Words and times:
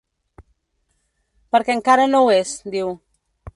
Perquè 1.57 1.77
encara 1.81 2.09
no 2.17 2.25
ho 2.25 2.35
és, 2.39 2.57
diu. 2.79 2.93